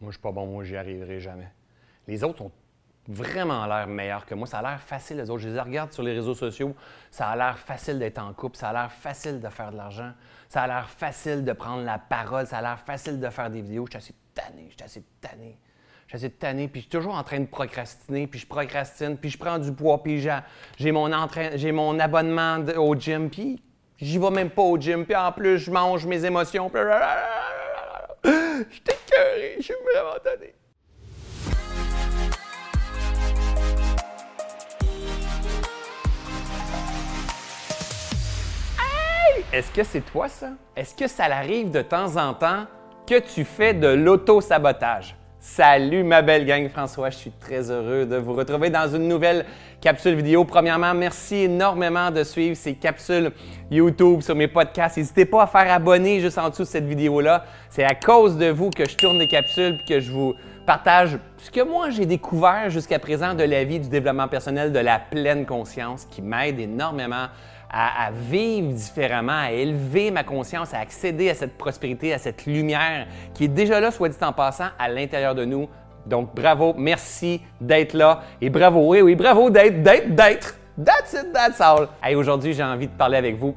Moi, 0.00 0.10
je 0.10 0.16
suis 0.16 0.22
pas 0.22 0.32
bon, 0.32 0.46
moi, 0.46 0.64
j'y 0.64 0.76
arriverai 0.76 1.20
jamais. 1.20 1.52
Les 2.06 2.24
autres 2.24 2.42
ont 2.42 2.52
vraiment 3.06 3.66
l'air 3.66 3.86
meilleurs 3.86 4.24
que 4.24 4.34
moi. 4.34 4.46
Ça 4.46 4.58
a 4.58 4.62
l'air 4.62 4.80
facile, 4.80 5.18
les 5.18 5.30
autres. 5.30 5.42
Je 5.42 5.48
les 5.48 5.60
regarde 5.60 5.92
sur 5.92 6.02
les 6.02 6.12
réseaux 6.12 6.34
sociaux. 6.34 6.74
Ça 7.10 7.28
a 7.28 7.36
l'air 7.36 7.58
facile 7.58 7.98
d'être 7.98 8.18
en 8.18 8.32
couple. 8.32 8.56
Ça 8.56 8.70
a 8.70 8.72
l'air 8.72 8.92
facile 8.92 9.40
de 9.40 9.48
faire 9.48 9.72
de 9.72 9.76
l'argent. 9.76 10.12
Ça 10.48 10.62
a 10.62 10.66
l'air 10.66 10.88
facile 10.88 11.44
de 11.44 11.52
prendre 11.52 11.84
la 11.84 11.98
parole. 11.98 12.46
Ça 12.46 12.58
a 12.58 12.62
l'air 12.62 12.78
facile 12.78 13.20
de 13.20 13.28
faire 13.28 13.50
des 13.50 13.60
vidéos. 13.60 13.86
Je 13.86 13.98
suis 13.98 14.12
assez 14.12 14.14
tanné. 14.34 14.68
Je 14.70 14.74
suis 14.74 14.84
assez 14.84 15.04
tanné. 15.20 15.58
Je 16.06 16.16
suis 16.16 16.26
assez 16.26 16.34
tanné. 16.34 16.68
Puis 16.68 16.80
je 16.80 16.86
suis 16.86 16.98
toujours 16.98 17.14
en 17.14 17.22
train 17.22 17.40
de 17.40 17.46
procrastiner. 17.46 18.26
Puis 18.26 18.40
je 18.40 18.46
procrastine. 18.46 19.16
Puis 19.18 19.30
je 19.30 19.38
prends 19.38 19.58
du 19.58 19.72
poids. 19.72 20.02
Puis 20.02 20.26
j'ai 20.78 20.92
mon, 20.92 21.10
mon 21.72 22.00
abonnement 22.00 22.58
au 22.76 22.94
gym. 22.94 23.28
Puis 23.28 23.62
j'y 23.98 24.18
vais 24.18 24.30
même 24.30 24.50
pas 24.50 24.62
au 24.62 24.78
gym. 24.78 25.04
Puis 25.04 25.16
en 25.16 25.30
plus, 25.32 25.58
je 25.58 25.70
mange 25.70 26.06
mes 26.06 26.24
émotions. 26.24 26.70
Puis... 26.70 26.80
Je 28.24 28.80
Je 29.56 29.62
suis 29.62 29.74
vraiment. 29.92 30.10
Est-ce 39.52 39.72
que 39.72 39.82
c'est 39.82 40.02
toi 40.02 40.28
ça? 40.28 40.50
Est-ce 40.76 40.94
que 40.94 41.08
ça 41.08 41.24
arrive 41.24 41.72
de 41.72 41.82
temps 41.82 42.16
en 42.16 42.34
temps 42.34 42.66
que 43.04 43.18
tu 43.18 43.44
fais 43.44 43.74
de 43.74 43.88
l'auto-sabotage? 43.88 45.16
Salut 45.42 46.04
ma 46.04 46.20
belle 46.20 46.44
gang 46.44 46.68
François, 46.68 47.08
je 47.08 47.16
suis 47.16 47.30
très 47.30 47.70
heureux 47.70 48.04
de 48.04 48.16
vous 48.16 48.34
retrouver 48.34 48.68
dans 48.68 48.94
une 48.94 49.08
nouvelle 49.08 49.46
capsule 49.80 50.14
vidéo. 50.14 50.44
Premièrement, 50.44 50.92
merci 50.92 51.36
énormément 51.36 52.10
de 52.10 52.22
suivre 52.24 52.54
ces 52.54 52.74
capsules 52.74 53.32
YouTube 53.70 54.20
sur 54.20 54.34
mes 54.34 54.48
podcasts. 54.48 54.98
N'hésitez 54.98 55.24
pas 55.24 55.44
à 55.44 55.46
faire 55.46 55.72
abonner 55.72 56.20
juste 56.20 56.36
en 56.36 56.50
dessous 56.50 56.64
de 56.64 56.68
cette 56.68 56.84
vidéo-là. 56.84 57.46
C'est 57.70 57.84
à 57.84 57.94
cause 57.94 58.36
de 58.36 58.50
vous 58.50 58.68
que 58.68 58.86
je 58.86 58.94
tourne 58.98 59.18
des 59.18 59.28
capsules 59.28 59.78
et 59.80 59.88
que 59.88 59.98
je 59.98 60.12
vous 60.12 60.34
partage 60.66 61.18
ce 61.38 61.50
que 61.50 61.62
moi 61.62 61.90
j'ai 61.90 62.06
découvert 62.06 62.70
jusqu'à 62.70 62.98
présent 62.98 63.34
de 63.34 63.44
la 63.44 63.64
vie, 63.64 63.80
du 63.80 63.88
développement 63.88 64.28
personnel, 64.28 64.72
de 64.72 64.78
la 64.78 64.98
pleine 64.98 65.46
conscience 65.46 66.04
qui 66.04 66.22
m'aide 66.22 66.60
énormément 66.60 67.26
à, 67.72 68.10
vivre 68.10 68.72
différemment, 68.72 69.40
à 69.44 69.52
élever 69.52 70.10
ma 70.10 70.24
conscience, 70.24 70.74
à 70.74 70.78
accéder 70.78 71.30
à 71.30 71.34
cette 71.34 71.56
prospérité, 71.56 72.12
à 72.12 72.18
cette 72.18 72.44
lumière 72.46 73.06
qui 73.32 73.44
est 73.44 73.48
déjà 73.48 73.78
là, 73.78 73.90
soit 73.90 74.08
dit 74.08 74.16
en 74.22 74.32
passant, 74.32 74.68
à 74.78 74.88
l'intérieur 74.88 75.34
de 75.34 75.44
nous. 75.44 75.68
Donc, 76.04 76.34
bravo, 76.34 76.74
merci 76.76 77.40
d'être 77.60 77.92
là. 77.92 78.22
Et 78.40 78.50
bravo, 78.50 78.88
oui, 78.88 79.02
oui, 79.02 79.14
bravo 79.14 79.50
d'être, 79.50 79.82
d'être, 79.82 80.14
d'être. 80.14 80.56
That's 80.84 81.12
it, 81.12 81.32
that's 81.32 81.60
all. 81.60 81.88
Hey, 82.02 82.16
aujourd'hui, 82.16 82.54
j'ai 82.54 82.64
envie 82.64 82.88
de 82.88 82.92
parler 82.92 83.18
avec 83.18 83.36
vous 83.36 83.54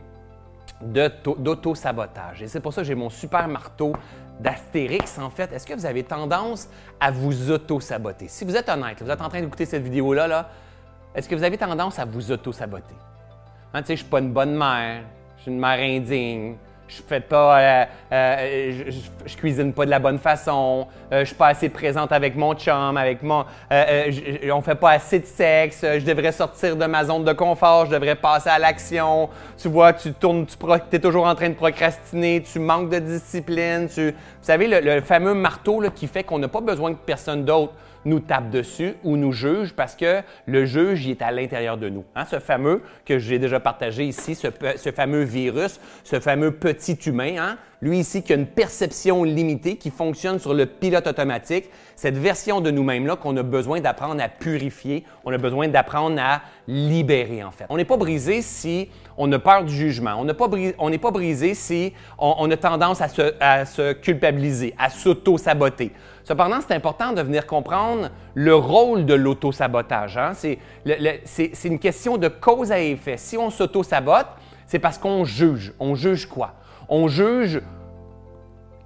d'auto-sabotage. 0.81 2.44
Et 2.44 2.47
c'est 2.47 2.59
pour 2.59 2.73
ça 2.73 2.81
que 2.81 2.88
j'ai 2.88 2.95
mon 2.95 3.09
super 3.09 3.47
marteau 3.47 3.94
d'Astérix, 4.39 5.17
en 5.20 5.30
fait. 5.30 5.52
Est-ce 5.53 5.66
que 5.66 5.73
vous 5.73 5.86
avez 5.86 6.03
tendance 6.03 6.67
à 7.00 7.11
vous 7.11 7.52
auto-saboter? 7.52 8.28
Si 8.28 8.45
vous 8.45 8.55
êtes 8.55 8.70
honnête, 8.70 9.02
vous 9.02 9.09
êtes 9.09 9.22
en 9.22 9.30
train 9.30 9.42
d'écouter 9.42 9.66
cette 9.66 9.83
vidéo-là, 9.83 10.28
là, 10.28 10.50
est-ce 11.16 11.30
que 11.30 11.36
vous 11.36 11.44
avez 11.44 11.58
tendance 11.58 12.00
à 12.00 12.05
vous 12.05 12.31
auto-saboter? 12.31 12.95
Hein, 13.73 13.81
tu 13.81 13.88
sais, 13.88 13.95
je 13.95 14.02
suis 14.02 14.09
pas 14.09 14.20
une 14.20 14.33
bonne 14.33 14.55
mère, 14.55 15.03
je 15.38 15.44
suis 15.44 15.52
une 15.52 15.59
mère 15.59 15.80
indigne, 15.80 16.55
je 16.97 17.02
fais 17.02 17.19
pas, 17.19 17.59
euh, 17.59 17.86
euh, 18.11 18.91
je, 19.25 19.36
cuisine 19.36 19.73
pas 19.73 19.86
de 19.86 19.89
la 19.89 19.99
bonne 19.99 20.19
façon, 20.19 20.88
euh, 21.11 21.22
je 21.22 21.25
suis 21.25 21.36
pas 21.36 21.47
assez 21.47 21.69
présente 21.69 22.11
avec 22.11 22.36
mon 22.36 22.53
chum, 22.53 22.97
avec 22.97 23.23
mon, 23.23 23.45
on 23.72 24.61
fait 24.61 24.75
pas 24.75 24.91
assez 24.91 25.19
de 25.19 25.25
sexe, 25.25 25.81
je 25.81 26.05
devrais 26.05 26.31
sortir 26.31 26.75
de 26.75 26.86
ma 26.86 27.03
zone 27.03 27.23
de 27.23 27.33
confort, 27.33 27.88
je 27.88 27.91
devrais 27.91 28.16
passer 28.16 28.49
à 28.49 28.59
l'action. 28.59 29.30
Tu 29.58 29.67
vois, 29.67 29.94
tu 29.94 30.14
tournes, 30.14 30.45
tu 30.45 30.95
es 30.95 30.99
toujours 30.99 31.25
en 31.25 31.36
train 31.36 31.49
de 31.49 31.55
procrastiner, 31.55 32.44
tu 32.44 32.59
manques 32.59 32.89
de 32.89 32.99
discipline. 32.99 33.88
Tu, 33.94 34.11
vous 34.11 34.17
savez, 34.41 34.67
le, 34.67 35.02
fameux 35.02 35.33
marteau 35.33 35.81
là, 35.81 35.89
qui 35.89 36.08
fait 36.08 36.23
qu'on 36.23 36.39
n'a 36.39 36.47
pas 36.47 36.61
besoin 36.61 36.91
de 36.91 36.95
personne 36.95 37.45
d'autre 37.45 37.73
nous 38.06 38.20
tape 38.20 38.50
dessus 38.50 38.94
ou 39.04 39.18
nous 39.18 39.32
juge 39.32 39.73
parce 39.73 39.96
que 39.96 40.22
le 40.46 40.66
juge, 40.66 41.06
il 41.06 41.12
est 41.12 41.22
à 41.22 41.32
l'intérieur 41.32 41.77
de 41.77 41.89
nous. 41.89 42.04
Hein? 42.16 42.26
Ce 42.26 42.39
fameux 42.39 42.82
que 43.05 43.20
j'ai 43.20 43.39
déjà 43.39 43.60
partagé 43.60 44.04
ici, 44.05 44.36
ce, 44.36 44.50
fameux 44.92 45.23
virus, 45.23 45.80
ce 46.04 46.20
fameux 46.20 46.52
petit 46.52 46.98
humain, 47.05 47.36
hein? 47.38 47.58
Lui 47.83 47.99
ici 47.99 48.23
qui 48.23 48.32
a 48.32 48.38
une 48.38 48.48
perception 48.48 49.26
limitée, 49.26 49.76
qui 49.76 49.92
fonctionne 49.92 50.39
sur 50.39 50.54
le 50.54 50.66
pilote 50.66 51.05
automatique, 51.05 51.70
cette 51.98 52.17
version 52.17 52.61
de 52.61 52.71
nous-mêmes 52.71 53.05
là 53.05 53.17
qu'on 53.17 53.36
a 53.36 53.44
besoin 53.44 53.82
d'apprendre 53.82 54.23
à 54.23 54.30
purifier, 54.30 55.04
on 55.26 55.33
a 55.33 55.38
besoin 55.38 55.67
d'apprendre 55.67 56.17
à 56.20 56.42
libérer 56.66 57.44
en 57.44 57.52
fait. 57.52 57.66
On 57.67 57.76
n'est 57.76 57.83
pas 57.83 57.98
brisé 57.98 58.42
si 58.42 58.88
on 59.17 59.30
a 59.33 59.38
peur 59.38 59.66
du 59.66 59.76
jugement, 59.76 60.16
on 60.17 60.23
n'est 60.23 60.33
pas, 60.33 61.11
brisé, 61.11 61.54
si 61.55 61.94
on, 62.17 62.49
a 62.49 62.58
tendance 62.58 63.02
à 63.02 63.10
se, 63.10 63.33
à 63.42 63.66
se 63.66 63.92
culpabiliser, 63.92 64.73
à 64.80 64.89
s'auto-saboter. 64.89 65.92
Cependant, 66.23 66.60
c'est 66.65 66.73
important 66.73 67.11
de 67.11 67.21
venir 67.21 67.45
comprendre 67.45 68.10
le 68.33 68.55
rôle 68.55 69.05
de 69.05 69.14
l'auto-sabotage. 69.14 70.17
Hein. 70.17 70.32
C'est 70.36 71.65
une 71.65 71.80
question 71.80 72.17
de 72.17 72.30
cause 72.30 72.71
à 72.71 72.80
effet. 72.80 73.17
Si 73.17 73.38
on 73.38 73.50
s'auto-sabote, 73.50 74.27
c'est 74.65 74.80
parce 74.80 74.98
qu'on 74.98 75.26
juge. 75.26 75.73
On 75.80 75.95
juge 75.95 76.26
quoi? 76.26 76.54
On 76.95 77.08
juge 77.08 77.59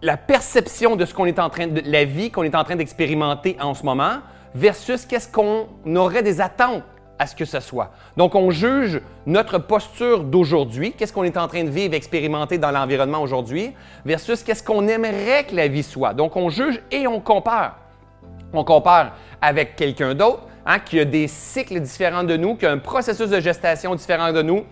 la 0.01 0.15
perception 0.15 0.95
de 0.95 1.03
ce 1.03 1.13
qu'on 1.13 1.25
est 1.25 1.39
en 1.39 1.49
train 1.49 1.67
de 1.67 1.81
la 1.83 2.05
vie 2.05 2.31
qu'on 2.31 2.43
est 2.43 2.55
en 2.55 2.63
train 2.63 2.77
d'expérimenter 2.77 3.57
en 3.59 3.73
ce 3.73 3.83
moment 3.83 4.19
versus 4.55 5.05
qu'est-ce 5.05 5.29
qu'on 5.29 5.67
aurait 5.93 6.23
des 6.23 6.39
attentes 6.39 6.83
à 7.19 7.27
ce 7.27 7.35
que 7.35 7.43
ce 7.43 7.59
soit. 7.59 7.91
Donc, 8.15 8.33
on 8.33 8.49
juge 8.49 9.01
notre 9.25 9.57
posture 9.57 10.23
d'aujourd'hui, 10.23 10.93
qu'est-ce 10.93 11.11
qu'on 11.11 11.25
est 11.25 11.35
en 11.35 11.49
train 11.49 11.65
de 11.65 11.69
vivre, 11.69 11.93
expérimenter 11.95 12.57
dans 12.57 12.71
l'environnement 12.71 13.21
aujourd'hui, 13.21 13.73
versus 14.05 14.41
qu'est-ce 14.41 14.63
qu'on 14.63 14.87
aimerait 14.87 15.43
que 15.43 15.55
la 15.57 15.67
vie 15.67 15.83
soit. 15.83 16.13
Donc, 16.13 16.37
on 16.37 16.49
juge 16.49 16.81
et 16.89 17.07
on 17.07 17.19
compare. 17.19 17.75
On 18.53 18.63
compare 18.63 19.17
avec 19.41 19.75
quelqu'un 19.75 20.15
d'autre 20.15 20.43
hein, 20.65 20.79
qui 20.79 20.97
a 21.01 21.03
des 21.03 21.27
cycles 21.27 21.81
différents 21.81 22.23
de 22.23 22.37
nous, 22.37 22.55
qui 22.55 22.67
a 22.67 22.71
un 22.71 22.77
processus 22.77 23.29
de 23.29 23.41
gestation 23.41 23.95
différent 23.95 24.31
de 24.31 24.43
nous, 24.43 24.63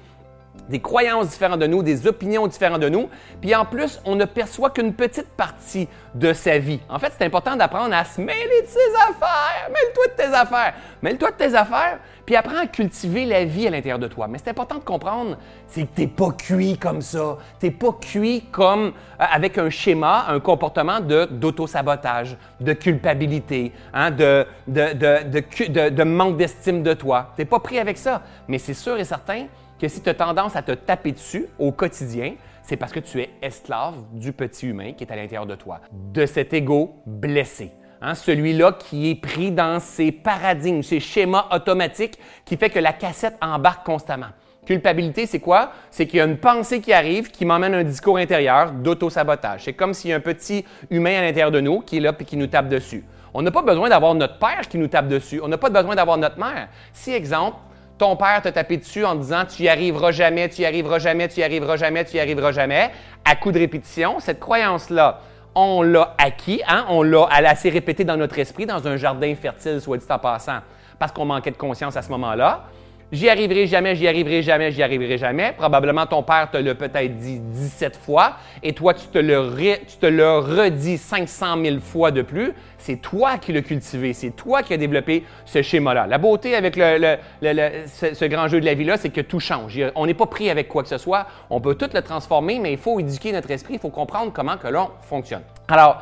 des 0.69 0.79
croyances 0.79 1.29
différentes 1.29 1.59
de 1.59 1.67
nous, 1.67 1.83
des 1.83 2.07
opinions 2.07 2.47
différentes 2.47 2.81
de 2.81 2.89
nous. 2.89 3.09
Puis 3.41 3.53
en 3.55 3.65
plus, 3.65 3.99
on 4.05 4.15
ne 4.15 4.25
perçoit 4.25 4.71
qu'une 4.71 4.93
petite 4.93 5.29
partie 5.29 5.87
de 6.15 6.33
sa 6.33 6.57
vie. 6.57 6.79
En 6.89 6.99
fait, 6.99 7.13
c'est 7.17 7.25
important 7.25 7.55
d'apprendre 7.55 7.93
à 7.95 8.03
se 8.03 8.19
mêler 8.21 8.61
de 8.61 8.67
ses 8.67 8.95
affaires. 8.95 9.69
Mêle-toi 9.69 10.07
de 10.07 10.23
tes 10.23 10.35
affaires. 10.35 10.73
Mêle-toi 11.01 11.31
de 11.31 11.35
tes 11.35 11.55
affaires, 11.55 11.99
puis 12.25 12.35
apprends 12.35 12.57
à 12.57 12.65
cultiver 12.65 13.25
la 13.25 13.45
vie 13.45 13.67
à 13.67 13.69
l'intérieur 13.69 13.99
de 13.99 14.07
toi. 14.07 14.27
Mais 14.27 14.39
c'est 14.39 14.49
important 14.49 14.75
de 14.75 14.83
comprendre, 14.83 15.37
c'est 15.67 15.83
que 15.83 15.95
tu 15.95 16.01
n'es 16.01 16.07
pas 16.07 16.31
cuit 16.31 16.77
comme 16.77 17.01
ça. 17.01 17.37
Tu 17.59 17.67
n'es 17.67 17.71
pas 17.71 17.91
cuit 18.01 18.45
comme 18.51 18.87
euh, 18.87 18.91
avec 19.17 19.57
un 19.57 19.69
schéma, 19.69 20.25
un 20.29 20.39
comportement 20.39 20.99
d'auto-sabotage, 20.99 22.37
de 22.59 22.73
culpabilité, 22.73 23.71
hein, 23.93 24.09
de, 24.09 24.47
de, 24.67 24.93
de, 24.93 25.89
de 25.89 26.03
manque 26.03 26.37
d'estime 26.37 26.81
de 26.81 26.93
toi. 26.93 27.33
Tu 27.35 27.41
n'es 27.41 27.45
pas 27.45 27.59
pris 27.59 27.77
avec 27.77 27.97
ça. 27.97 28.23
Mais 28.47 28.57
c'est 28.57 28.73
sûr 28.73 28.97
et 28.97 29.03
certain 29.03 29.45
que 29.79 29.87
si 29.87 30.01
tu 30.01 30.09
as 30.09 30.13
tendance 30.13 30.55
à 30.55 30.61
te 30.61 30.71
taper 30.71 31.11
dessus 31.11 31.47
au 31.59 31.71
quotidien, 31.71 32.33
c'est 32.63 32.77
parce 32.77 32.91
que 32.91 32.99
tu 32.99 33.21
es 33.21 33.29
esclave 33.41 33.95
du 34.13 34.33
petit 34.33 34.67
humain 34.67 34.93
qui 34.93 35.03
est 35.03 35.11
à 35.11 35.15
l'intérieur 35.15 35.45
de 35.45 35.55
toi, 35.55 35.81
de 35.91 36.25
cet 36.25 36.53
ego 36.53 36.95
blessé. 37.05 37.71
Hein, 38.01 38.15
celui-là 38.15 38.73
qui 38.73 39.11
est 39.11 39.15
pris 39.15 39.51
dans 39.51 39.79
ses 39.79 40.11
paradigmes, 40.11 40.83
ses 40.83 40.99
schémas 40.99 41.47
automatiques 41.51 42.19
qui 42.43 42.57
fait 42.57 42.69
que 42.69 42.79
la 42.79 42.93
cassette 42.93 43.35
embarque 43.41 43.85
constamment. 43.85 44.27
Culpabilité, 44.65 45.27
c'est 45.27 45.39
quoi? 45.39 45.71
C'est 45.91 46.07
qu'il 46.07 46.17
y 46.17 46.21
a 46.21 46.25
une 46.25 46.37
pensée 46.37 46.81
qui 46.81 46.91
arrive 46.91 47.29
qui 47.29 47.45
m'emmène 47.45 47.75
un 47.75 47.83
discours 47.83 48.17
intérieur 48.17 48.71
d'auto-sabotage. 48.71 49.63
C'est 49.65 49.73
comme 49.73 49.93
s'il 49.93 50.09
y 50.09 50.13
a 50.13 50.17
un 50.17 50.21
petit 50.21 50.65
humain 50.89 51.19
à 51.19 51.21
l'intérieur 51.21 51.51
de 51.51 51.61
nous 51.61 51.81
qui 51.81 51.97
est 51.97 51.99
là 51.99 52.13
et 52.19 52.25
qui 52.25 52.35
nous 52.35 52.47
tape 52.47 52.67
dessus. 52.67 53.03
On 53.33 53.41
n'a 53.41 53.51
pas 53.51 53.61
besoin 53.61 53.89
d'avoir 53.89 54.15
notre 54.15 54.39
père 54.39 54.67
qui 54.67 54.77
nous 54.77 54.87
tape 54.87 55.07
dessus. 55.07 55.39
On 55.43 55.47
n'a 55.47 55.57
pas 55.57 55.69
besoin 55.69 55.93
d'avoir 55.95 56.17
notre 56.17 56.39
mère. 56.39 56.69
Si, 56.93 57.11
exemple, 57.11 57.57
ton 57.97 58.15
père 58.15 58.41
t'a 58.41 58.51
tapé 58.51 58.77
dessus 58.77 59.05
en 59.05 59.15
disant 59.15 59.43
tu 59.45 59.63
y 59.63 59.69
arriveras 59.69 60.11
jamais, 60.11 60.49
tu 60.49 60.61
y 60.61 60.65
arriveras 60.65 60.99
jamais, 60.99 61.27
tu 61.27 61.39
y 61.39 61.43
arriveras 61.43 61.77
jamais, 61.77 62.05
tu 62.05 62.17
y 62.17 62.19
arriveras 62.19 62.51
jamais, 62.51 62.91
à 63.23 63.35
coup 63.35 63.51
de 63.51 63.59
répétition, 63.59 64.19
cette 64.19 64.39
croyance-là, 64.39 65.21
on 65.55 65.81
l'a 65.81 66.13
acquis, 66.17 66.61
hein? 66.67 66.85
on 66.89 67.01
l'a 67.01 67.27
assez 67.29 67.69
répété 67.69 68.03
dans 68.03 68.17
notre 68.17 68.37
esprit, 68.39 68.65
dans 68.65 68.85
un 68.87 68.97
jardin 68.97 69.33
fertile, 69.35 69.79
soit 69.79 69.97
dit 69.97 70.05
en 70.09 70.19
passant, 70.19 70.59
parce 70.99 71.11
qu'on 71.11 71.25
manquait 71.25 71.51
de 71.51 71.57
conscience 71.57 71.95
à 71.95 72.01
ce 72.01 72.09
moment-là. 72.09 72.65
J'y 73.11 73.29
arriverai 73.29 73.67
jamais, 73.67 73.95
j'y 73.95 74.07
arriverai 74.07 74.41
jamais, 74.41 74.71
j'y 74.71 74.81
arriverai 74.81 75.19
jamais. 75.19 75.53
Probablement 75.55 76.07
ton 76.07 76.23
père 76.23 76.49
te 76.51 76.57
l'a 76.57 76.73
peut-être 76.73 77.17
dit 77.17 77.39
17 77.39 77.97
fois 77.97 78.37
et 78.63 78.73
toi, 78.73 78.95
tu 78.95 79.05
te 79.07 79.19
le, 79.19 79.77
tu 79.85 79.97
te 79.97 80.07
le 80.07 80.39
redis 80.39 80.97
500 80.97 81.63
000 81.63 81.79
fois 81.81 82.09
de 82.09 82.23
plus. 82.23 82.53
C'est 82.79 82.97
toi 82.97 83.37
qui 83.37 83.53
l'as 83.53 83.61
cultivé, 83.61 84.13
c'est 84.13 84.31
toi 84.31 84.63
qui 84.63 84.73
as 84.73 84.77
développé 84.77 85.23
ce 85.45 85.61
schéma-là. 85.61 86.07
La 86.07 86.17
beauté 86.17 86.55
avec 86.55 86.75
le, 86.75 87.17
ce, 87.41 88.25
grand 88.25 88.47
jeu 88.47 88.59
de 88.59 88.65
la 88.65 88.73
vie-là, 88.73 88.97
c'est 88.97 89.09
que 89.09 89.21
tout 89.21 89.39
change. 89.39 89.79
On 89.95 90.07
n'est 90.07 90.13
pas 90.15 90.25
pris 90.25 90.49
avec 90.49 90.67
quoi 90.67 90.81
que 90.81 90.89
ce 90.89 90.97
soit. 90.97 91.27
On 91.51 91.61
peut 91.61 91.75
tout 91.75 91.89
le 91.93 92.01
transformer, 92.01 92.57
mais 92.57 92.71
il 92.71 92.77
faut 92.79 92.99
éduquer 92.99 93.31
notre 93.31 93.51
esprit, 93.51 93.75
il 93.75 93.79
faut 93.79 93.89
comprendre 93.89 94.31
comment 94.33 94.57
que 94.57 94.67
l'on 94.67 94.89
fonctionne. 95.01 95.43
Alors, 95.67 96.01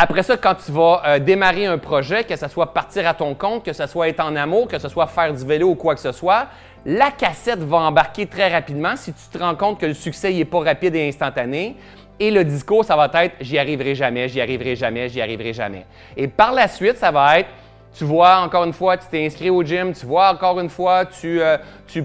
après 0.00 0.22
ça, 0.22 0.36
quand 0.36 0.54
tu 0.54 0.70
vas 0.70 1.02
euh, 1.04 1.18
démarrer 1.18 1.66
un 1.66 1.76
projet, 1.76 2.22
que 2.22 2.36
ce 2.36 2.46
soit 2.46 2.72
partir 2.72 3.08
à 3.08 3.14
ton 3.14 3.34
compte, 3.34 3.64
que 3.64 3.72
ce 3.72 3.84
soit 3.88 4.08
être 4.08 4.20
en 4.20 4.36
amour, 4.36 4.68
que 4.68 4.78
ce 4.78 4.88
soit 4.88 5.08
faire 5.08 5.34
du 5.34 5.44
vélo 5.44 5.70
ou 5.70 5.74
quoi 5.74 5.96
que 5.96 6.00
ce 6.00 6.12
soit, 6.12 6.46
la 6.86 7.10
cassette 7.10 7.58
va 7.58 7.78
embarquer 7.78 8.26
très 8.26 8.48
rapidement 8.48 8.94
si 8.94 9.12
tu 9.12 9.20
te 9.32 9.38
rends 9.38 9.56
compte 9.56 9.80
que 9.80 9.86
le 9.86 9.94
succès 9.94 10.32
n'est 10.32 10.44
pas 10.44 10.60
rapide 10.60 10.94
et 10.94 11.08
instantané. 11.08 11.74
Et 12.20 12.30
le 12.30 12.44
discours, 12.44 12.84
ça 12.84 12.94
va 12.94 13.10
être 13.24 13.34
j'y 13.40 13.58
arriverai 13.58 13.96
jamais, 13.96 14.28
j'y 14.28 14.40
arriverai 14.40 14.76
jamais, 14.76 15.08
j'y 15.08 15.20
arriverai 15.20 15.52
jamais. 15.52 15.84
Et 16.16 16.28
par 16.28 16.52
la 16.52 16.68
suite, 16.68 16.96
ça 16.96 17.10
va 17.10 17.40
être 17.40 17.50
tu 17.96 18.04
vois, 18.04 18.38
encore 18.38 18.64
une 18.64 18.72
fois, 18.72 18.96
tu 18.96 19.06
t'es 19.10 19.24
inscrit 19.24 19.50
au 19.50 19.62
gym, 19.62 19.92
tu 19.92 20.06
vois, 20.06 20.32
encore 20.32 20.60
une 20.60 20.68
fois, 20.68 21.06
tu, 21.06 21.40
euh, 21.40 21.56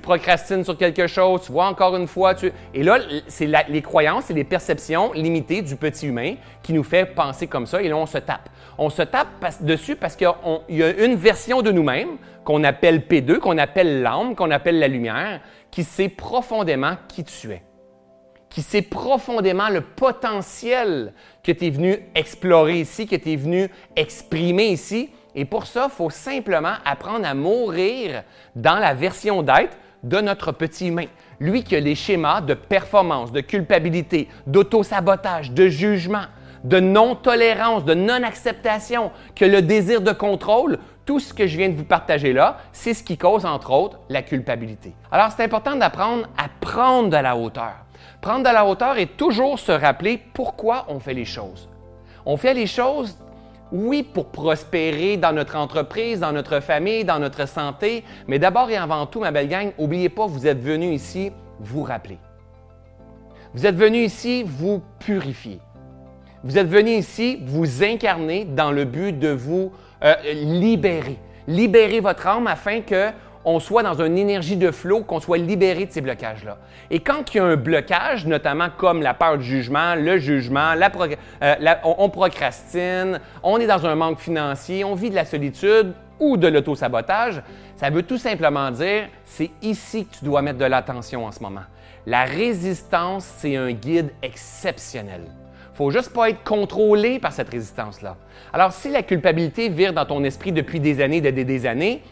procrastines 0.01 0.63
sur 0.63 0.77
quelque 0.77 1.07
chose, 1.07 1.41
tu 1.45 1.51
vois, 1.51 1.67
encore 1.67 1.95
une 1.95 2.07
fois, 2.07 2.33
tu... 2.33 2.51
Et 2.73 2.83
là, 2.83 2.99
c'est 3.27 3.49
les 3.67 3.81
croyances 3.81 4.29
et 4.31 4.33
les 4.33 4.43
perceptions 4.43 5.13
limitées 5.13 5.61
du 5.61 5.75
petit 5.75 6.07
humain 6.07 6.35
qui 6.63 6.73
nous 6.73 6.83
fait 6.83 7.05
penser 7.05 7.47
comme 7.47 7.67
ça, 7.67 7.81
et 7.81 7.89
là, 7.89 7.97
on 7.97 8.05
se 8.05 8.17
tape. 8.17 8.49
On 8.77 8.89
se 8.89 9.03
tape 9.03 9.27
dessus 9.61 9.95
parce 9.95 10.15
qu'il 10.15 10.27
y, 10.69 10.83
a 10.83 10.89
une 11.05 11.15
version 11.15 11.61
de 11.61 11.71
nous-mêmes 11.71 12.17
qu'on 12.43 12.63
appelle 12.63 13.01
P2, 13.01 13.37
qu'on 13.37 13.57
appelle 13.57 14.01
l'âme, 14.01 14.35
qu'on 14.35 14.51
appelle 14.51 14.79
la 14.79 14.87
lumière, 14.87 15.41
qui 15.69 15.83
sait 15.83 16.09
profondément 16.09 16.95
qui 17.07 17.23
tu 17.23 17.51
es 17.51 17.61
qui 18.53 18.61
sait 18.61 18.83
profondément 18.83 19.69
le 19.69 19.81
potentiel 19.81 21.13
que 21.43 21.51
tu 21.51 21.65
es 21.65 21.69
venu 21.71 21.97
explorer 22.13 22.81
ici, 22.81 23.07
que 23.07 23.15
tu 23.15 23.31
es 23.31 23.35
venu 23.35 23.67
exprimer 23.95 24.67
ici, 24.67 25.09
et 25.35 25.45
pour 25.45 25.65
ça, 25.65 25.87
il 25.89 25.95
faut 25.95 26.09
simplement 26.09 26.75
apprendre 26.85 27.25
à 27.25 27.33
mourir 27.33 28.23
dans 28.55 28.75
la 28.75 28.93
version 28.93 29.41
d'être 29.41 29.77
de 30.03 30.19
notre 30.21 30.51
petit 30.51 30.87
humain. 30.87 31.05
Lui 31.39 31.63
qui 31.63 31.75
a 31.75 31.79
les 31.79 31.95
schémas 31.95 32.41
de 32.41 32.53
performance, 32.53 33.31
de 33.31 33.41
culpabilité, 33.41 34.27
d'auto-sabotage, 34.45 35.51
de 35.51 35.67
jugement, 35.67 36.25
de 36.63 36.79
non-tolérance, 36.79 37.83
de 37.83 37.93
non-acceptation, 37.93 39.11
que 39.35 39.45
le 39.45 39.61
désir 39.61 40.01
de 40.01 40.11
contrôle, 40.11 40.77
tout 41.05 41.19
ce 41.19 41.33
que 41.33 41.47
je 41.47 41.57
viens 41.57 41.69
de 41.69 41.75
vous 41.75 41.83
partager 41.83 42.31
là, 42.31 42.59
c'est 42.71 42.93
ce 42.93 43.03
qui 43.03 43.17
cause, 43.17 43.45
entre 43.45 43.71
autres, 43.71 43.99
la 44.09 44.21
culpabilité. 44.21 44.93
Alors, 45.11 45.31
c'est 45.35 45.43
important 45.43 45.75
d'apprendre 45.75 46.27
à 46.37 46.47
prendre 46.61 47.09
de 47.09 47.17
la 47.17 47.35
hauteur. 47.35 47.73
Prendre 48.21 48.47
de 48.47 48.53
la 48.53 48.65
hauteur 48.65 48.97
et 48.97 49.07
toujours 49.07 49.59
se 49.59 49.71
rappeler 49.71 50.21
pourquoi 50.33 50.85
on 50.87 50.99
fait 50.99 51.13
les 51.13 51.25
choses. 51.25 51.67
On 52.25 52.37
fait 52.37 52.53
les 52.53 52.67
choses 52.67 53.17
oui, 53.73 54.03
pour 54.03 54.27
prospérer 54.27 55.17
dans 55.17 55.33
notre 55.33 55.57
entreprise, 55.57 56.19
dans 56.19 56.31
notre 56.31 56.59
famille, 56.59 57.03
dans 57.03 57.17
notre 57.17 57.47
santé, 57.47 58.03
mais 58.27 58.37
d'abord 58.37 58.69
et 58.69 58.77
avant 58.77 59.07
tout, 59.07 59.19
ma 59.19 59.31
belle 59.31 59.49
gang, 59.49 59.71
n'oubliez 59.79 60.09
pas, 60.09 60.27
vous 60.27 60.45
êtes 60.45 60.61
venu 60.61 60.93
ici 60.93 61.31
vous 61.59 61.81
rappeler. 61.81 62.19
Vous 63.53 63.65
êtes 63.65 63.75
venu 63.75 64.03
ici 64.03 64.43
vous 64.45 64.81
purifier. 64.99 65.59
Vous 66.43 66.57
êtes 66.57 66.67
venu 66.67 66.91
ici 66.91 67.39
vous 67.43 67.83
incarner 67.83 68.45
dans 68.45 68.71
le 68.71 68.85
but 68.85 69.17
de 69.17 69.29
vous 69.29 69.71
euh, 70.03 70.15
libérer. 70.33 71.17
Libérer 71.47 71.99
votre 71.99 72.27
âme 72.27 72.45
afin 72.47 72.81
que 72.81 73.09
on 73.45 73.59
soit 73.59 73.83
dans 73.83 74.01
une 74.01 74.17
énergie 74.17 74.55
de 74.55 74.71
flot, 74.71 75.03
qu'on 75.03 75.19
soit 75.19 75.37
libéré 75.37 75.85
de 75.85 75.91
ces 75.91 76.01
blocages-là. 76.01 76.57
Et 76.89 76.99
quand 76.99 77.33
il 77.33 77.37
y 77.37 77.39
a 77.39 77.45
un 77.45 77.55
blocage, 77.55 78.25
notamment 78.25 78.67
comme 78.75 79.01
la 79.01 79.13
peur 79.13 79.37
du 79.37 79.43
jugement, 79.43 79.95
le 79.95 80.17
jugement, 80.17 80.73
euh, 81.41 81.55
on, 81.83 82.09
procrastine, 82.09 83.19
on 83.41 83.59
est 83.59 83.67
dans 83.67 83.85
un 83.85 83.95
manque 83.95 84.19
financier, 84.19 84.83
on 84.83 84.95
vit 84.95 85.09
de 85.09 85.15
la 85.15 85.25
solitude 85.25 85.93
ou 86.19 86.37
de 86.37 86.47
l'auto-sabotage, 86.47 87.41
ça 87.75 87.89
veut 87.89 88.03
tout 88.03 88.17
simplement 88.17 88.71
dire, 88.71 89.09
c'est 89.25 89.51
ici 89.61 90.05
que 90.05 90.17
tu 90.17 90.25
dois 90.25 90.41
mettre 90.41 90.59
de 90.59 90.65
l'attention 90.65 91.25
en 91.25 91.31
ce 91.31 91.41
moment. 91.41 91.63
La 92.05 92.23
résistance, 92.23 93.25
c'est 93.37 93.55
un 93.55 93.71
guide 93.71 94.11
exceptionnel. 94.21 95.21
faut 95.73 95.89
juste 95.89 96.13
pas 96.13 96.29
être 96.29 96.43
contrôlé 96.43 97.17
par 97.17 97.31
cette 97.31 97.49
résistance-là. 97.49 98.15
Alors, 98.53 98.71
si 98.73 98.89
la 98.89 99.01
culpabilité 99.03 99.69
vire 99.69 99.91
dans 99.91 100.05
ton 100.05 100.23
esprit 100.23 100.51
depuis 100.51 100.79
des 100.79 101.01
années, 101.01 101.19
des, 101.21 101.31
des 101.31 101.65
années, 101.65 102.03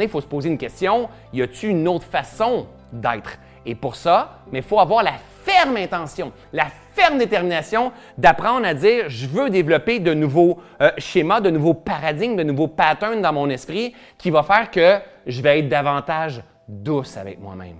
il 0.00 0.08
faut 0.08 0.20
se 0.20 0.26
poser 0.26 0.48
une 0.48 0.58
question, 0.58 1.08
y 1.32 1.42
a-t-il 1.42 1.70
une 1.70 1.88
autre 1.88 2.06
façon 2.06 2.66
d'être? 2.92 3.38
Et 3.64 3.74
pour 3.74 3.94
ça, 3.94 4.40
il 4.52 4.62
faut 4.62 4.80
avoir 4.80 5.02
la 5.02 5.14
ferme 5.44 5.76
intention, 5.76 6.32
la 6.52 6.66
ferme 6.94 7.18
détermination 7.18 7.92
d'apprendre 8.18 8.66
à 8.66 8.74
dire, 8.74 9.08
je 9.08 9.26
veux 9.26 9.50
développer 9.50 9.98
de 9.98 10.14
nouveaux 10.14 10.60
euh, 10.80 10.90
schémas, 10.98 11.40
de 11.40 11.50
nouveaux 11.50 11.74
paradigmes, 11.74 12.36
de 12.36 12.42
nouveaux 12.42 12.68
patterns 12.68 13.22
dans 13.22 13.32
mon 13.32 13.48
esprit 13.50 13.94
qui 14.18 14.30
va 14.30 14.42
faire 14.42 14.70
que 14.70 14.98
je 15.26 15.40
vais 15.40 15.60
être 15.60 15.68
davantage 15.68 16.42
douce 16.68 17.16
avec 17.16 17.40
moi-même, 17.40 17.76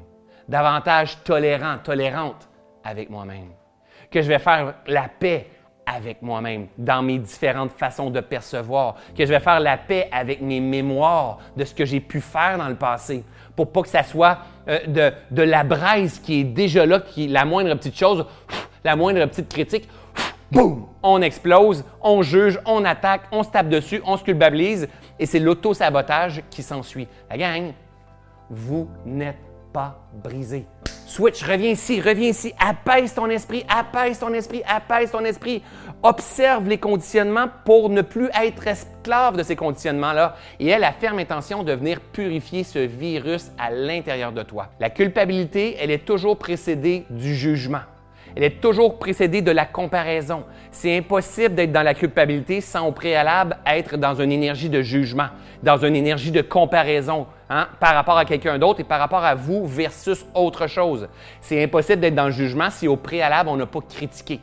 davantage 0.48 1.22
tolérant, 1.24 1.78
tolérante 1.82 2.48
avec 2.84 3.10
moi-même, 3.10 3.50
que 4.10 4.22
je 4.22 4.28
vais 4.28 4.38
faire 4.38 4.74
la 4.86 5.08
paix 5.08 5.48
avec 5.86 6.22
moi-même, 6.22 6.68
dans 6.78 7.02
mes 7.02 7.18
différentes 7.18 7.72
façons 7.72 8.10
de 8.10 8.20
percevoir, 8.20 8.96
que 9.16 9.24
je 9.24 9.30
vais 9.30 9.40
faire 9.40 9.60
la 9.60 9.76
paix 9.76 10.08
avec 10.12 10.40
mes 10.40 10.60
mémoires 10.60 11.38
de 11.56 11.64
ce 11.64 11.74
que 11.74 11.84
j'ai 11.84 12.00
pu 12.00 12.20
faire 12.20 12.58
dans 12.58 12.68
le 12.68 12.76
passé, 12.76 13.24
pour 13.56 13.72
pas 13.72 13.82
que 13.82 13.88
ça 13.88 14.02
soit 14.02 14.38
euh, 14.68 14.86
de, 14.86 15.12
de, 15.30 15.42
la 15.42 15.64
braise 15.64 16.18
qui 16.18 16.40
est 16.40 16.44
déjà 16.44 16.86
là, 16.86 17.00
qui 17.00 17.28
la 17.28 17.44
moindre 17.44 17.74
petite 17.74 17.98
chose, 17.98 18.24
la 18.84 18.96
moindre 18.96 19.24
petite 19.26 19.48
critique, 19.48 19.88
boum, 20.50 20.86
on 21.02 21.20
explose, 21.22 21.84
on 22.00 22.22
juge, 22.22 22.58
on 22.64 22.84
attaque, 22.84 23.22
on 23.32 23.42
se 23.42 23.50
tape 23.50 23.68
dessus, 23.68 24.00
on 24.06 24.16
se 24.16 24.24
culpabilise, 24.24 24.88
et 25.18 25.26
c'est 25.26 25.40
l'auto-sabotage 25.40 26.42
qui 26.50 26.62
s'ensuit. 26.62 27.08
La 27.30 27.38
gang, 27.38 27.72
vous 28.50 28.88
n'êtes 29.04 29.38
pas 29.72 29.98
brisé. 30.22 30.66
Switch, 31.12 31.42
reviens 31.42 31.72
ici, 31.72 32.00
reviens 32.00 32.30
ici, 32.30 32.54
apaise 32.58 33.12
ton 33.12 33.28
esprit, 33.28 33.66
apaise 33.68 34.18
ton 34.18 34.32
esprit, 34.32 34.62
apaise 34.66 35.10
ton 35.10 35.22
esprit. 35.26 35.62
Observe 36.02 36.66
les 36.66 36.78
conditionnements 36.78 37.48
pour 37.66 37.90
ne 37.90 38.00
plus 38.00 38.30
être 38.34 38.66
esclave 38.66 39.36
de 39.36 39.42
ces 39.42 39.54
conditionnements-là 39.54 40.36
et 40.58 40.68
aie 40.68 40.78
la 40.78 40.90
ferme 40.90 41.18
intention 41.18 41.64
de 41.64 41.72
venir 41.74 42.00
purifier 42.00 42.64
ce 42.64 42.78
virus 42.78 43.52
à 43.58 43.70
l'intérieur 43.70 44.32
de 44.32 44.42
toi. 44.42 44.70
La 44.80 44.88
culpabilité, 44.88 45.76
elle 45.78 45.90
est 45.90 46.06
toujours 46.06 46.38
précédée 46.38 47.04
du 47.10 47.34
jugement. 47.34 47.82
Elle 48.36 48.44
est 48.44 48.60
toujours 48.60 48.98
précédée 48.98 49.42
de 49.42 49.50
la 49.50 49.66
comparaison. 49.66 50.44
C'est 50.70 50.96
impossible 50.96 51.54
d'être 51.54 51.72
dans 51.72 51.82
la 51.82 51.94
culpabilité 51.94 52.60
sans 52.60 52.86
au 52.86 52.92
préalable 52.92 53.58
être 53.66 53.96
dans 53.96 54.14
une 54.14 54.32
énergie 54.32 54.70
de 54.70 54.80
jugement, 54.82 55.28
dans 55.62 55.76
une 55.76 55.96
énergie 55.96 56.30
de 56.30 56.40
comparaison 56.40 57.26
hein, 57.50 57.68
par 57.78 57.94
rapport 57.94 58.16
à 58.16 58.24
quelqu'un 58.24 58.58
d'autre 58.58 58.80
et 58.80 58.84
par 58.84 59.00
rapport 59.00 59.24
à 59.24 59.34
vous 59.34 59.66
versus 59.66 60.24
autre 60.34 60.66
chose. 60.66 61.08
C'est 61.40 61.62
impossible 61.62 62.00
d'être 62.00 62.14
dans 62.14 62.26
le 62.26 62.32
jugement 62.32 62.70
si 62.70 62.88
au 62.88 62.96
préalable 62.96 63.50
on 63.50 63.56
n'a 63.56 63.66
pas 63.66 63.80
critiqué. 63.80 64.40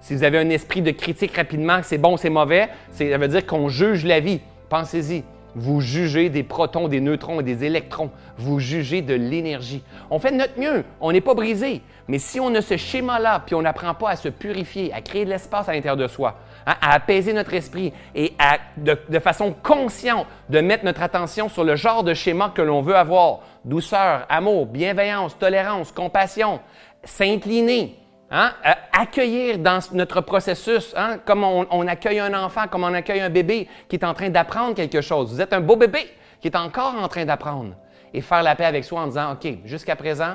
Si 0.00 0.14
vous 0.14 0.22
avez 0.22 0.38
un 0.38 0.50
esprit 0.50 0.82
de 0.82 0.90
critique 0.90 1.34
rapidement, 1.34 1.80
c'est 1.82 1.98
bon, 1.98 2.16
c'est 2.16 2.30
mauvais, 2.30 2.68
ça 2.90 3.04
veut 3.04 3.28
dire 3.28 3.46
qu'on 3.46 3.68
juge 3.68 4.04
la 4.04 4.20
vie. 4.20 4.40
Pensez-y. 4.68 5.24
Vous 5.54 5.80
jugez 5.80 6.30
des 6.30 6.42
protons, 6.42 6.88
des 6.88 7.00
neutrons 7.00 7.40
et 7.40 7.44
des 7.44 7.64
électrons. 7.64 8.10
Vous 8.36 8.58
jugez 8.58 9.02
de 9.02 9.14
l'énergie. 9.14 9.82
On 10.10 10.18
fait 10.18 10.32
de 10.32 10.36
notre 10.36 10.58
mieux. 10.58 10.84
On 11.00 11.12
n'est 11.12 11.20
pas 11.20 11.34
brisé. 11.34 11.82
Mais 12.08 12.18
si 12.18 12.40
on 12.40 12.54
a 12.54 12.60
ce 12.60 12.76
schéma-là, 12.76 13.42
puis 13.46 13.54
on 13.54 13.62
n'apprend 13.62 13.94
pas 13.94 14.10
à 14.10 14.16
se 14.16 14.28
purifier, 14.28 14.92
à 14.92 15.00
créer 15.00 15.24
de 15.24 15.30
l'espace 15.30 15.68
à 15.68 15.72
l'intérieur 15.72 15.96
de 15.96 16.06
soi, 16.06 16.36
hein, 16.66 16.74
à 16.80 16.94
apaiser 16.94 17.32
notre 17.32 17.54
esprit 17.54 17.92
et 18.14 18.34
à, 18.38 18.58
de, 18.76 18.98
de, 19.08 19.18
façon 19.18 19.54
consciente, 19.62 20.26
de 20.50 20.60
mettre 20.60 20.84
notre 20.84 21.02
attention 21.02 21.48
sur 21.48 21.64
le 21.64 21.76
genre 21.76 22.04
de 22.04 22.12
schéma 22.12 22.52
que 22.54 22.62
l'on 22.62 22.82
veut 22.82 22.96
avoir, 22.96 23.40
douceur, 23.64 24.26
amour, 24.28 24.66
bienveillance, 24.66 25.38
tolérance, 25.38 25.92
compassion, 25.92 26.60
s'incliner, 27.04 27.96
Hein? 28.36 28.50
Euh, 28.66 28.72
accueillir 28.92 29.60
dans 29.60 29.78
notre 29.92 30.20
processus, 30.20 30.92
hein? 30.96 31.18
comme 31.24 31.44
on, 31.44 31.86
accueille 31.86 32.18
un 32.18 32.34
enfant, 32.34 32.62
comme 32.68 32.82
on 32.82 32.92
accueille 32.92 33.20
un 33.20 33.30
bébé 33.30 33.68
qui 33.88 33.94
est 33.94 34.04
en 34.04 34.12
train 34.12 34.28
d'apprendre 34.28 34.74
quelque 34.74 35.00
chose. 35.00 35.32
Vous 35.32 35.40
êtes 35.40 35.52
un 35.52 35.60
beau 35.60 35.76
bébé 35.76 36.00
qui 36.40 36.48
est 36.48 36.56
encore 36.56 36.96
en 37.00 37.06
train 37.06 37.24
d'apprendre. 37.24 37.76
Et 38.12 38.20
faire 38.20 38.42
la 38.42 38.56
paix 38.56 38.64
avec 38.64 38.82
soi 38.82 39.02
en 39.02 39.06
disant, 39.06 39.34
OK, 39.34 39.46
jusqu'à 39.64 39.94
présent, 39.94 40.34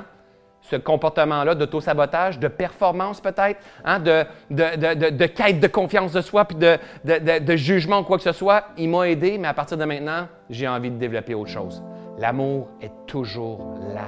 ce 0.62 0.76
comportement-là 0.76 1.54
d'auto-sabotage, 1.54 2.38
de 2.38 2.48
performance 2.48 3.20
peut-être, 3.20 3.60
hein? 3.84 3.98
de, 3.98 4.24
de, 4.50 5.26
quête 5.26 5.60
de 5.60 5.68
confiance 5.68 6.12
de 6.12 6.22
soi, 6.22 6.46
puis 6.46 6.56
de, 6.56 7.56
jugement 7.56 7.98
ou 7.98 8.04
quoi 8.04 8.16
que 8.16 8.22
ce 8.22 8.32
soit, 8.32 8.64
il 8.78 8.88
m'a 8.88 9.10
aidé, 9.10 9.36
mais 9.36 9.48
à 9.48 9.54
partir 9.54 9.76
de 9.76 9.84
maintenant, 9.84 10.26
j'ai 10.48 10.66
envie 10.66 10.90
de 10.90 10.96
développer 10.96 11.34
autre 11.34 11.50
chose. 11.50 11.82
L'amour 12.18 12.68
est 12.80 12.92
toujours 13.06 13.74
la 13.94 14.06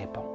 réponse. 0.00 0.25